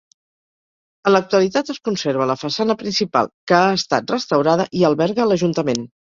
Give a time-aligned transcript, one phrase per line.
[1.09, 5.89] En l'actualitat, es conserva la façana principal que ha estat restaurada i alberga l'ajuntament.